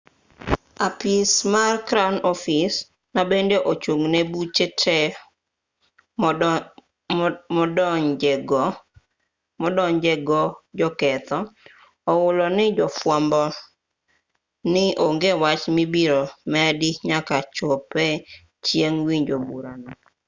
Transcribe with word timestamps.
apis 0.87 1.31
mar 1.53 1.73
crown 1.87 2.15
office 2.31 2.77
ma 3.15 3.21
bende 3.31 3.57
ochung' 3.71 4.05
ne 4.13 4.21
buche 4.31 4.65
te 4.81 4.99
modonjego 9.61 10.41
joketho 10.79 11.37
ohulo 12.11 12.45
ne 12.57 12.65
jofwambo 12.77 13.43
ni 14.73 14.85
onge 15.05 15.31
wach 15.41 15.63
mibiro 15.75 16.21
medi 16.53 16.89
nyaka 17.09 17.37
chopre 17.55 18.07
chieng' 18.65 19.01
winjo 19.07 19.37
burano 19.47 19.89